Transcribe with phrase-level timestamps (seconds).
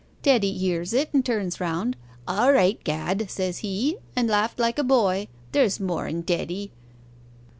[0.23, 1.95] Teddy hears it, and turns round:
[2.27, 5.27] "All right, Gad!" says he, and laughed like a boy.
[5.51, 6.71] There's more in Teddy.